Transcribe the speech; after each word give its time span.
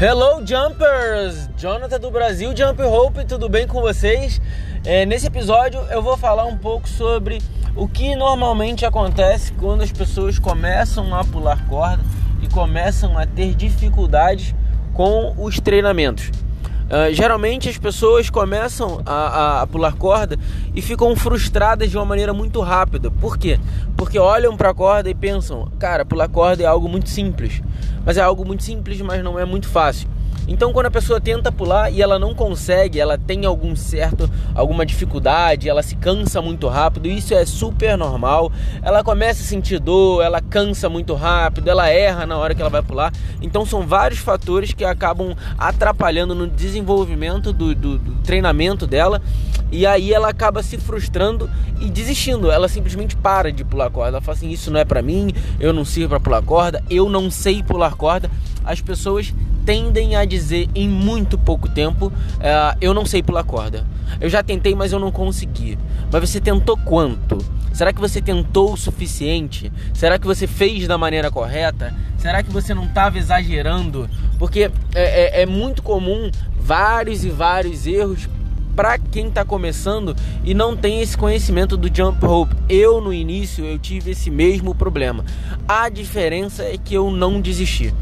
Hello 0.00 0.46
Jumpers! 0.46 1.50
Jonathan 1.56 1.98
do 1.98 2.08
Brasil 2.08 2.56
Jump 2.56 2.80
Hope, 2.82 3.24
tudo 3.24 3.48
bem 3.48 3.66
com 3.66 3.80
vocês? 3.80 4.40
É, 4.84 5.04
nesse 5.04 5.26
episódio 5.26 5.80
eu 5.90 6.00
vou 6.00 6.16
falar 6.16 6.44
um 6.44 6.56
pouco 6.56 6.88
sobre 6.88 7.42
o 7.74 7.88
que 7.88 8.14
normalmente 8.14 8.86
acontece 8.86 9.52
quando 9.54 9.82
as 9.82 9.90
pessoas 9.90 10.38
começam 10.38 11.12
a 11.12 11.24
pular 11.24 11.66
corda 11.66 12.00
e 12.40 12.46
começam 12.46 13.18
a 13.18 13.26
ter 13.26 13.56
dificuldades 13.56 14.54
com 14.94 15.34
os 15.36 15.58
treinamentos. 15.58 16.30
Uh, 16.88 17.12
geralmente 17.12 17.68
as 17.68 17.76
pessoas 17.76 18.30
começam 18.30 19.02
a, 19.04 19.12
a, 19.12 19.62
a, 19.62 19.66
pular 19.66 19.92
corda 19.92 20.38
e 20.74 20.80
ficam 20.80 21.14
frustradas 21.14 21.90
de 21.90 21.98
uma 21.98 22.04
maneira 22.06 22.32
muito 22.32 22.60
rápida. 22.62 23.10
Por 23.10 23.36
quê? 23.36 23.60
Porque 23.94 24.18
olham 24.18 24.56
para 24.56 24.70
a 24.70 24.74
corda 24.74 25.10
e 25.10 25.14
pensam, 25.14 25.70
cara, 25.78 26.04
pular 26.04 26.28
corda 26.28 26.62
é 26.62 26.66
algo 26.66 26.88
muito 26.88 27.10
simples. 27.10 27.60
Mas 28.06 28.16
é 28.16 28.22
algo 28.22 28.42
muito 28.42 28.62
simples, 28.62 29.02
mas 29.02 29.22
não 29.22 29.38
é 29.38 29.44
muito 29.44 29.68
fácil. 29.68 30.08
Então, 30.48 30.72
quando 30.72 30.86
a 30.86 30.90
pessoa 30.90 31.20
tenta 31.20 31.52
pular 31.52 31.90
e 31.92 32.00
ela 32.00 32.18
não 32.18 32.34
consegue, 32.34 32.98
ela 32.98 33.18
tem 33.18 33.44
algum 33.44 33.76
certo, 33.76 34.28
alguma 34.54 34.86
dificuldade, 34.86 35.68
ela 35.68 35.82
se 35.82 35.94
cansa 35.94 36.40
muito 36.40 36.66
rápido, 36.68 37.06
isso 37.06 37.34
é 37.34 37.44
super 37.44 37.98
normal. 37.98 38.50
Ela 38.82 39.04
começa 39.04 39.42
a 39.42 39.46
sentir 39.46 39.78
dor, 39.78 40.24
ela 40.24 40.40
cansa 40.40 40.88
muito 40.88 41.14
rápido, 41.14 41.68
ela 41.68 41.88
erra 41.90 42.24
na 42.24 42.38
hora 42.38 42.54
que 42.54 42.62
ela 42.62 42.70
vai 42.70 42.82
pular. 42.82 43.12
Então, 43.42 43.66
são 43.66 43.86
vários 43.86 44.20
fatores 44.20 44.72
que 44.72 44.84
acabam 44.84 45.36
atrapalhando 45.58 46.34
no 46.34 46.46
desenvolvimento 46.46 47.52
do, 47.52 47.74
do, 47.74 47.98
do 47.98 48.22
treinamento 48.22 48.86
dela. 48.86 49.20
E 49.70 49.84
aí 49.84 50.14
ela 50.14 50.30
acaba 50.30 50.62
se 50.62 50.78
frustrando 50.78 51.48
e 51.78 51.90
desistindo. 51.90 52.50
Ela 52.50 52.68
simplesmente 52.68 53.14
para 53.14 53.52
de 53.52 53.64
pular 53.64 53.90
corda. 53.90 54.16
Ela 54.16 54.20
fala 54.22 54.36
assim: 54.36 54.48
Isso 54.48 54.70
não 54.70 54.80
é 54.80 54.84
para 54.84 55.02
mim, 55.02 55.32
eu 55.60 55.74
não 55.74 55.84
sirvo 55.84 56.08
para 56.08 56.20
pular 56.20 56.42
corda, 56.42 56.82
eu 56.88 57.08
não 57.10 57.30
sei 57.30 57.62
pular 57.62 57.94
corda. 57.94 58.30
As 58.64 58.80
pessoas 58.80 59.34
tendem 59.68 60.16
a 60.16 60.24
dizer 60.24 60.66
em 60.74 60.88
muito 60.88 61.36
pouco 61.36 61.68
tempo: 61.68 62.06
uh, 62.06 62.78
Eu 62.80 62.94
não 62.94 63.04
sei 63.04 63.22
pular 63.22 63.44
corda. 63.44 63.84
Eu 64.18 64.30
já 64.30 64.42
tentei, 64.42 64.74
mas 64.74 64.92
eu 64.94 64.98
não 64.98 65.12
consegui. 65.12 65.78
Mas 66.10 66.30
você 66.30 66.40
tentou 66.40 66.74
quanto? 66.78 67.36
Será 67.74 67.92
que 67.92 68.00
você 68.00 68.22
tentou 68.22 68.72
o 68.72 68.76
suficiente? 68.78 69.70
Será 69.92 70.18
que 70.18 70.26
você 70.26 70.46
fez 70.46 70.88
da 70.88 70.96
maneira 70.96 71.30
correta? 71.30 71.94
Será 72.16 72.42
que 72.42 72.50
você 72.50 72.72
não 72.72 72.84
estava 72.84 73.18
exagerando? 73.18 74.08
Porque 74.38 74.70
é, 74.94 75.40
é, 75.40 75.42
é 75.42 75.46
muito 75.46 75.82
comum 75.82 76.30
vários 76.58 77.22
e 77.22 77.28
vários 77.28 77.86
erros 77.86 78.26
para 78.74 78.96
quem 78.96 79.28
está 79.28 79.44
começando 79.44 80.16
e 80.44 80.54
não 80.54 80.74
tem 80.76 81.02
esse 81.02 81.18
conhecimento 81.18 81.76
do 81.76 81.94
jump 81.94 82.24
rope. 82.24 82.56
Eu 82.70 83.02
no 83.02 83.12
início 83.12 83.66
eu 83.66 83.78
tive 83.78 84.12
esse 84.12 84.30
mesmo 84.30 84.74
problema. 84.74 85.26
A 85.68 85.90
diferença 85.90 86.62
é 86.62 86.78
que 86.78 86.94
eu 86.94 87.10
não 87.10 87.38
desisti. 87.38 87.92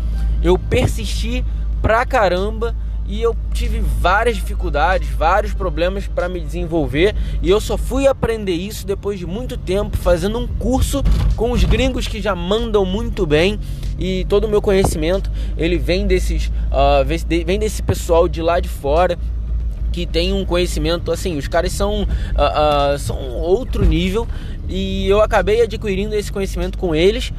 Eu 0.46 0.56
persisti 0.56 1.44
pra 1.82 2.06
caramba 2.06 2.72
e 3.08 3.20
eu 3.20 3.34
tive 3.52 3.80
várias 3.80 4.36
dificuldades, 4.36 5.08
vários 5.08 5.52
problemas 5.52 6.06
para 6.06 6.28
me 6.28 6.38
desenvolver. 6.38 7.16
E 7.42 7.50
eu 7.50 7.60
só 7.60 7.76
fui 7.76 8.06
aprender 8.06 8.52
isso 8.52 8.86
depois 8.86 9.18
de 9.18 9.26
muito 9.26 9.56
tempo 9.56 9.96
fazendo 9.96 10.38
um 10.38 10.46
curso 10.46 11.02
com 11.34 11.50
os 11.50 11.64
gringos 11.64 12.06
que 12.06 12.22
já 12.22 12.36
mandam 12.36 12.84
muito 12.84 13.26
bem. 13.26 13.58
E 13.98 14.24
todo 14.26 14.44
o 14.44 14.48
meu 14.48 14.62
conhecimento 14.62 15.32
ele 15.58 15.78
vem 15.78 16.06
desses 16.06 16.46
uh, 16.46 17.04
vem 17.04 17.58
desse 17.58 17.82
pessoal 17.82 18.28
de 18.28 18.40
lá 18.40 18.60
de 18.60 18.68
fora 18.68 19.18
que 19.90 20.06
tem 20.06 20.32
um 20.32 20.44
conhecimento 20.44 21.10
assim 21.10 21.38
os 21.38 21.48
caras 21.48 21.72
são 21.72 22.02
uh, 22.02 22.94
uh, 22.94 22.98
são 23.00 23.18
outro 23.32 23.84
nível. 23.84 24.28
E 24.68 25.08
eu 25.08 25.20
acabei 25.20 25.60
adquirindo 25.62 26.14
esse 26.14 26.30
conhecimento 26.30 26.78
com 26.78 26.94
eles 26.94 27.32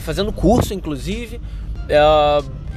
fazendo 0.00 0.32
curso 0.32 0.74
inclusive 0.74 1.40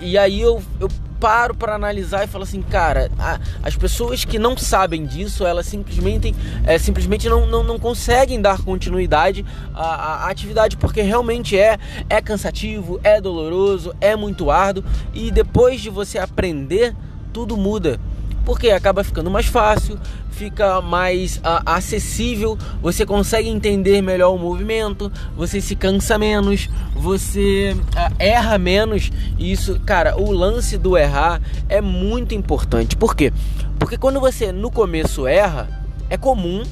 e 0.02 0.18
aí 0.18 0.42
eu, 0.42 0.62
eu 0.80 0.90
paro 1.24 1.56
para 1.56 1.74
analisar 1.74 2.26
e 2.26 2.28
falo 2.28 2.44
assim, 2.44 2.62
cara, 2.62 3.10
a, 3.18 3.40
as 3.64 3.78
pessoas 3.78 4.26
que 4.26 4.38
não 4.38 4.58
sabem 4.58 5.06
disso, 5.06 5.46
elas 5.46 5.66
simplesmente, 5.66 6.36
é, 6.66 6.78
simplesmente 6.78 7.30
não, 7.30 7.46
não, 7.46 7.64
não 7.64 7.80
conseguem 7.80 8.42
dar 8.42 8.62
continuidade 8.62 9.46
à, 9.74 10.26
à, 10.26 10.30
atividade, 10.30 10.76
porque 10.76 11.02
realmente 11.02 11.58
é, 11.58 11.78
é 12.10 12.22
cansativo, 12.22 13.00
é 13.06 13.22
doloroso, 13.22 13.96
é 14.02 14.18
muito 14.18 14.52
árduo, 14.52 14.84
e 15.14 15.32
depois 15.32 15.80
de 15.80 15.90
você 15.90 16.18
aprender, 16.18 16.94
tudo 17.32 17.56
muda 17.56 18.00
porque 18.46 18.70
acaba 18.70 19.04
ficando 19.04 19.30
mais 19.30 19.46
fácil, 19.46 19.98
fica 20.32 20.82
mais 20.82 21.38
uh, 21.38 21.62
acessível, 21.66 22.58
você 22.82 23.06
consegue 23.06 23.50
entender 23.50 24.02
melhor 24.02 24.34
o 24.34 24.38
movimento, 24.38 25.12
você 25.36 25.62
se 25.62 25.76
cansa 25.76 26.18
menos, 26.18 26.70
você 26.96 27.76
uh, 27.76 28.16
erra 28.20 28.58
menos. 28.58 29.12
E 29.38 29.52
isso, 29.52 29.80
cara, 29.82 30.18
o 30.20 30.32
lance 30.32 30.78
do 30.78 30.98
errar 30.98 31.42
é 31.70 31.80
muito 31.82 32.34
importante. 32.34 32.96
Por 32.96 33.16
quê? 33.16 33.32
Porque 33.80 33.98
quando 33.98 34.20
você 34.20 34.52
no 34.52 34.72
começo 34.72 35.28
erra, 35.28 35.70
é 36.10 36.18
comum 36.18 36.64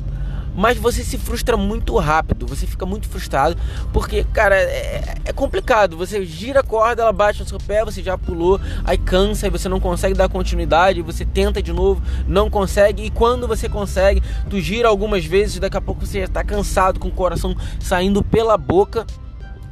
mas 0.55 0.77
você 0.77 1.03
se 1.03 1.17
frustra 1.17 1.55
muito 1.55 1.97
rápido, 1.97 2.45
você 2.45 2.67
fica 2.67 2.85
muito 2.85 3.07
frustrado, 3.07 3.57
porque, 3.93 4.23
cara, 4.23 4.55
é, 4.55 5.15
é, 5.25 5.33
complicado. 5.33 5.97
Você 5.97 6.25
gira 6.25 6.59
a 6.59 6.63
corda, 6.63 7.01
ela 7.01 7.13
bate 7.13 7.39
no 7.39 7.47
seu 7.47 7.57
pé, 7.57 7.83
você 7.83 8.03
já 8.03 8.17
pulou, 8.17 8.59
aí 8.83 8.97
cansa 8.97 9.47
e 9.47 9.49
você 9.49 9.69
não 9.69 9.79
consegue 9.79 10.13
dar 10.13 10.29
continuidade, 10.29 11.01
você 11.01 11.25
tenta 11.25 11.61
de 11.61 11.71
novo, 11.71 12.01
não 12.27 12.49
consegue, 12.49 13.03
e 13.03 13.09
quando 13.09 13.47
você 13.47 13.69
consegue, 13.69 14.21
tu 14.49 14.59
gira 14.59 14.87
algumas 14.87 15.25
vezes, 15.25 15.59
daqui 15.59 15.77
a 15.77 15.81
pouco 15.81 16.05
você 16.05 16.19
já 16.19 16.25
está 16.25 16.43
cansado, 16.43 16.99
com 16.99 17.07
o 17.07 17.11
coração 17.11 17.55
saindo 17.79 18.23
pela 18.23 18.57
boca. 18.57 19.05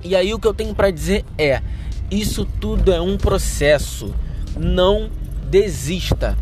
E 0.04 0.16
aí 0.16 0.34
o 0.34 0.40
que 0.40 0.48
eu 0.48 0.54
tenho 0.54 0.74
para 0.74 0.92
dizer 0.92 1.26
é: 1.38 1.62
isso 2.10 2.46
tudo 2.46 2.92
é 2.92 3.02
um 3.02 3.18
processo. 3.18 4.14
Não 4.58 5.10
desista 5.50 6.38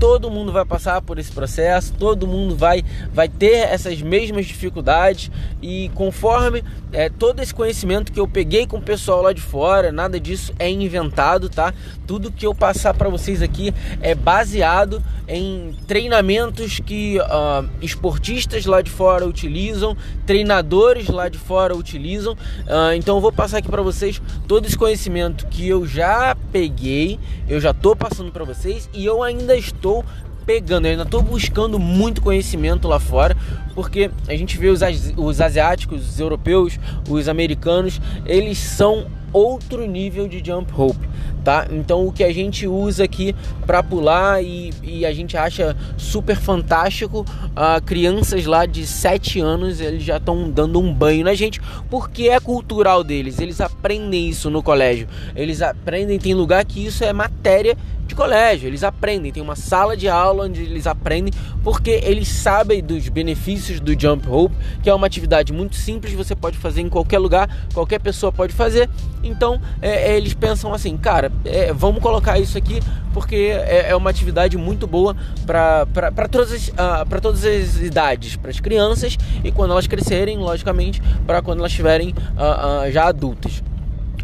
todo 0.00 0.30
mundo 0.30 0.50
vai 0.50 0.64
passar 0.64 1.02
por 1.02 1.18
esse 1.18 1.30
processo, 1.30 1.92
todo 1.92 2.26
mundo 2.26 2.56
vai, 2.56 2.82
vai 3.12 3.28
ter 3.28 3.68
essas 3.68 4.00
mesmas 4.00 4.46
dificuldades 4.46 5.30
e 5.60 5.90
conforme 5.94 6.64
é, 6.90 7.10
todo 7.10 7.40
esse 7.40 7.54
conhecimento 7.54 8.10
que 8.10 8.18
eu 8.18 8.26
peguei 8.26 8.66
com 8.66 8.78
o 8.78 8.82
pessoal 8.82 9.20
lá 9.20 9.34
de 9.34 9.42
fora, 9.42 9.92
nada 9.92 10.18
disso 10.18 10.54
é 10.58 10.70
inventado, 10.70 11.50
tá? 11.50 11.74
Tudo 12.06 12.32
que 12.32 12.46
eu 12.46 12.54
passar 12.54 12.94
para 12.94 13.10
vocês 13.10 13.42
aqui 13.42 13.74
é 14.00 14.14
baseado 14.14 15.02
em 15.30 15.72
treinamentos 15.86 16.80
que 16.80 17.18
uh, 17.20 17.68
esportistas 17.80 18.66
lá 18.66 18.82
de 18.82 18.90
fora 18.90 19.24
utilizam, 19.26 19.96
treinadores 20.26 21.08
lá 21.08 21.28
de 21.28 21.38
fora 21.38 21.76
utilizam. 21.76 22.32
Uh, 22.32 22.94
então 22.96 23.16
eu 23.16 23.20
vou 23.20 23.30
passar 23.30 23.58
aqui 23.58 23.68
para 23.68 23.80
vocês 23.80 24.20
todo 24.48 24.66
esse 24.66 24.76
conhecimento 24.76 25.46
que 25.46 25.68
eu 25.68 25.86
já 25.86 26.36
peguei, 26.50 27.18
eu 27.48 27.60
já 27.60 27.70
estou 27.70 27.94
passando 27.94 28.32
para 28.32 28.44
vocês 28.44 28.90
e 28.92 29.06
eu 29.06 29.22
ainda 29.22 29.56
estou 29.56 30.04
pegando, 30.44 30.86
eu 30.86 30.90
ainda 30.90 31.04
estou 31.04 31.22
buscando 31.22 31.78
muito 31.78 32.20
conhecimento 32.20 32.88
lá 32.88 32.98
fora, 32.98 33.36
porque 33.72 34.10
a 34.26 34.34
gente 34.34 34.58
vê 34.58 34.68
os, 34.68 34.80
os 35.16 35.40
asiáticos, 35.40 36.08
os 36.08 36.18
europeus, 36.18 36.76
os 37.08 37.28
americanos, 37.28 38.00
eles 38.26 38.58
são 38.58 39.06
outro 39.32 39.86
nível 39.86 40.26
de 40.26 40.42
jump 40.44 40.72
rope, 40.72 41.08
tá? 41.40 41.66
Então 41.70 42.06
o 42.06 42.12
que 42.12 42.22
a 42.22 42.32
gente 42.32 42.66
usa 42.66 43.04
aqui 43.04 43.34
para 43.66 43.82
pular 43.82 44.42
e, 44.42 44.72
e, 44.82 45.06
a 45.06 45.12
gente 45.12 45.36
acha 45.36 45.76
super 45.96 46.36
fantástico, 46.36 47.20
uh, 47.20 47.82
crianças 47.84 48.46
lá 48.46 48.66
de 48.66 48.86
7 48.86 49.40
anos 49.40 49.80
eles 49.80 50.02
já 50.02 50.18
estão 50.18 50.50
dando 50.50 50.78
um 50.78 50.92
banho 50.92 51.24
na 51.24 51.34
gente, 51.34 51.60
porque 51.88 52.28
é 52.28 52.38
cultural 52.38 53.02
deles, 53.02 53.40
eles 53.40 53.60
aprendem 53.60 54.28
isso 54.28 54.50
no 54.50 54.62
colégio, 54.62 55.08
eles 55.34 55.62
aprendem, 55.62 56.18
tem 56.18 56.34
lugar 56.34 56.64
que 56.64 56.84
isso 56.84 57.04
é 57.04 57.12
matéria 57.12 57.76
de 58.10 58.14
colégio, 58.14 58.66
eles 58.66 58.82
aprendem, 58.82 59.30
tem 59.30 59.42
uma 59.42 59.54
sala 59.54 59.96
de 59.96 60.08
aula 60.08 60.44
onde 60.44 60.62
eles 60.62 60.86
aprendem, 60.86 61.32
porque 61.62 62.00
eles 62.02 62.26
sabem 62.26 62.82
dos 62.82 63.08
benefícios 63.08 63.78
do 63.78 63.98
jump 63.98 64.26
rope, 64.26 64.54
que 64.82 64.90
é 64.90 64.94
uma 64.94 65.06
atividade 65.06 65.52
muito 65.52 65.76
simples, 65.76 66.12
você 66.12 66.34
pode 66.34 66.58
fazer 66.58 66.80
em 66.80 66.88
qualquer 66.88 67.18
lugar, 67.18 67.48
qualquer 67.72 68.00
pessoa 68.00 68.32
pode 68.32 68.52
fazer. 68.52 68.90
Então 69.22 69.60
é, 69.80 70.10
é 70.10 70.16
eles 70.16 70.34
pensam 70.34 70.74
assim, 70.74 70.96
cara, 70.96 71.30
é, 71.44 71.72
vamos 71.72 72.02
colocar 72.02 72.38
isso 72.38 72.58
aqui 72.58 72.80
porque 73.14 73.36
é, 73.36 73.90
é 73.90 73.96
uma 73.96 74.10
atividade 74.10 74.56
muito 74.56 74.86
boa 74.86 75.16
para 75.46 76.28
todas, 76.28 76.52
as, 76.52 76.68
uh, 76.68 77.20
todas 77.20 77.44
as 77.44 77.76
idades, 77.76 78.34
para 78.34 78.50
as 78.50 78.58
crianças 78.58 79.16
e 79.44 79.52
quando 79.52 79.70
elas 79.70 79.86
crescerem, 79.86 80.38
logicamente, 80.38 81.00
para 81.26 81.40
quando 81.42 81.60
elas 81.60 81.70
estiverem 81.70 82.10
uh, 82.10 82.88
uh, 82.88 82.90
já 82.90 83.06
adultas. 83.06 83.62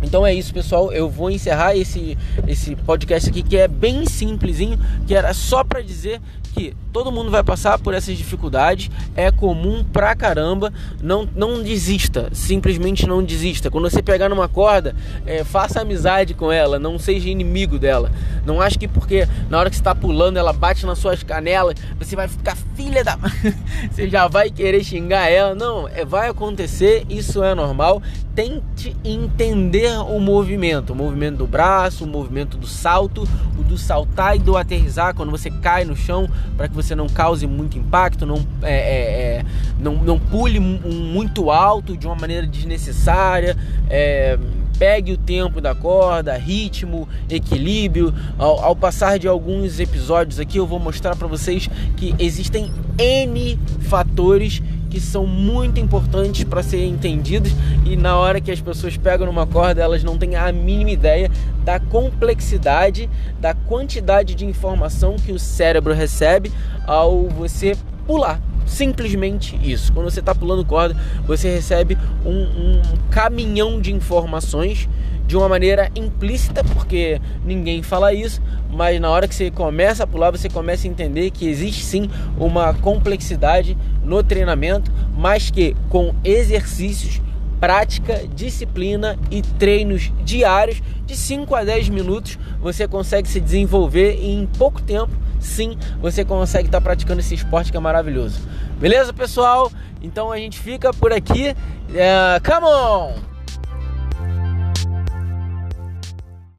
Então 0.02 0.26
é 0.26 0.34
isso, 0.34 0.52
pessoal. 0.52 0.93
Eu 0.93 1.08
vou 1.08 1.31
encerrar 1.31 1.76
esse, 1.76 2.16
esse 2.46 2.76
podcast 2.76 3.28
aqui 3.31 3.43
que 3.43 3.56
é 3.56 3.69
bem 3.69 4.06
simplesinho, 4.06 4.78
que 5.06 5.14
era 5.14 5.32
só 5.32 5.64
para 5.64 5.81
dizer 5.81 6.20
que 6.56 6.75
todo 6.91 7.12
mundo 7.12 7.31
vai 7.31 7.44
passar 7.44 7.79
por 7.79 7.93
essas 7.93 8.17
dificuldades, 8.17 8.91
é 9.14 9.31
comum 9.31 9.85
pra 9.85 10.17
caramba. 10.17 10.73
Não, 11.03 11.29
não 11.37 11.62
desista, 11.62 12.31
simplesmente 12.32 13.06
não 13.06 13.23
desista. 13.23 13.70
Quando 13.70 13.91
você 13.91 14.03
pegar 14.03 14.31
numa 14.31 14.49
corda, 14.49 14.97
é, 15.26 15.44
faça 15.44 15.82
amizade 15.82 16.32
com 16.32 16.50
ela, 16.50 16.79
não 16.79 16.99
seja 16.99 17.29
inimigo 17.29 17.79
dela. 17.79 18.11
Não 18.47 18.62
acho 18.62 18.79
que 18.79 18.88
porque 18.88 19.29
na 19.50 19.58
hora 19.58 19.69
que 19.69 19.76
você 19.76 19.82
está 19.82 19.94
pulando 19.94 20.38
ela 20.38 20.55
bate 20.55 20.87
nas 20.87 20.99
suas 20.99 21.23
canelas, 21.23 21.75
você 21.99 22.17
vai 22.17 22.29
ficar 22.29 22.56
filha 22.75 23.05
da. 23.05 23.19
você 23.93 24.09
já 24.09 24.26
vai 24.26 24.50
querer 24.50 24.82
xingar 24.82 25.29
ela. 25.29 25.55
Não, 25.55 25.87
é, 25.88 26.05
vai 26.05 26.31
acontecer, 26.31 27.05
isso 27.11 27.44
é 27.44 27.55
normal. 27.55 28.02
Tente 28.35 28.94
entender 29.05 29.99
o 29.99 30.20
movimento, 30.20 30.93
o 30.93 30.97
movimento 30.97 31.38
do 31.38 31.47
braço, 31.47 32.05
o 32.05 32.06
movimento 32.06 32.56
do 32.56 32.67
salto, 32.67 33.26
o 33.59 33.62
do 33.62 33.79
saltar 33.79 34.37
e 34.37 34.38
do 34.38 34.56
aterrizar 34.56 35.14
quando 35.14 35.31
você 35.31 35.50
cai 35.50 35.85
no 35.85 35.97
chão, 35.97 36.29
para 36.56 36.69
que 36.69 36.75
você 36.75 36.94
não 36.94 37.08
cause 37.08 37.46
muito 37.46 37.78
impacto, 37.78 38.26
não, 38.26 38.46
é, 38.62 38.75
é, 38.75 39.38
é 39.38 39.44
não, 39.78 39.94
não 39.96 40.19
pule 40.19 40.60
muito 40.60 41.50
alto 41.50 41.96
de 41.96 42.06
uma 42.06 42.16
maneira 42.16 42.46
desnecessária. 42.46 43.56
É, 43.88 44.38
pegue 44.78 45.12
o 45.12 45.16
tempo 45.16 45.60
da 45.60 45.75
corda, 45.75 46.37
ritmo, 46.37 47.08
equilíbrio. 47.28 48.12
Ao, 48.38 48.62
ao 48.62 48.76
passar 48.76 49.19
de 49.19 49.26
alguns 49.26 49.81
episódios 49.81 50.38
aqui, 50.38 50.58
eu 50.58 50.66
vou 50.66 50.78
mostrar 50.78 51.16
para 51.16 51.26
vocês 51.26 51.69
que 51.96 52.14
existem 52.19 52.70
N 52.99 53.58
fatores 53.81 54.62
que 54.88 55.00
são 55.00 55.27
muito 55.27 55.81
importantes 55.81 56.44
para 56.44 56.62
serem 56.62 56.91
entendidos 56.91 57.53
e 57.85 57.97
na 57.97 58.17
hora 58.17 58.41
que 58.41 58.50
as 58.50 58.61
pessoas 58.61 58.97
pegam 58.97 59.27
numa 59.27 59.47
corda, 59.47 59.83
elas 59.83 60.03
não 60.03 60.17
têm 60.17 60.37
a 60.37 60.50
mínima 60.53 60.91
ideia 60.91 61.31
da 61.65 61.79
complexidade, 61.79 63.09
da 63.41 63.55
quantidade 63.55 64.35
de 64.35 64.44
informação 64.44 65.17
que 65.17 65.33
o 65.33 65.38
cérebro 65.38 65.93
recebe 65.93 66.53
ao 66.87 67.29
você 67.29 67.77
pular. 68.06 68.41
Simplesmente 68.66 69.58
isso. 69.62 69.92
Quando 69.92 70.10
você 70.10 70.20
está 70.20 70.34
pulando 70.34 70.64
corda, 70.64 70.96
você 71.26 71.48
recebe 71.48 71.96
um, 72.24 72.42
um 72.42 72.82
caminhão 73.10 73.80
de 73.80 73.92
informações 73.92 74.88
de 75.26 75.36
uma 75.36 75.48
maneira 75.48 75.90
implícita, 75.94 76.62
porque 76.62 77.20
ninguém 77.44 77.82
fala 77.82 78.14
isso, 78.14 78.40
mas 78.70 79.00
na 79.00 79.10
hora 79.10 79.26
que 79.26 79.34
você 79.34 79.50
começa 79.50 80.04
a 80.04 80.06
pular, 80.06 80.30
você 80.30 80.48
começa 80.48 80.86
a 80.86 80.90
entender 80.90 81.30
que 81.30 81.48
existe 81.48 81.82
sim 81.82 82.08
uma 82.38 82.72
complexidade 82.74 83.76
no 84.04 84.22
treinamento, 84.22 84.90
mas 85.16 85.50
que 85.50 85.74
com 85.88 86.14
exercícios, 86.22 87.20
prática, 87.58 88.22
disciplina 88.34 89.18
e 89.30 89.42
treinos 89.42 90.12
diários 90.24 90.80
de 91.04 91.16
5 91.16 91.54
a 91.54 91.64
10 91.64 91.88
minutos, 91.88 92.38
você 92.60 92.86
consegue 92.86 93.28
se 93.28 93.40
desenvolver 93.40 94.18
e 94.20 94.30
em 94.30 94.46
pouco 94.46 94.80
tempo, 94.82 95.10
sim, 95.46 95.78
você 96.00 96.25
consegue 96.25 96.69
estar 96.69 96.81
praticando 96.81 97.20
esse 97.20 97.34
esporte 97.34 97.70
que 97.70 97.76
é 97.76 97.81
maravilhoso. 97.81 98.40
Beleza, 98.78 99.12
pessoal? 99.12 99.70
Então 100.02 100.31
a 100.31 100.37
gente 100.37 100.58
fica 100.58 100.93
por 100.93 101.12
aqui. 101.12 101.54
Uh, 101.90 102.43
come 102.44 102.66
on! 102.66 103.36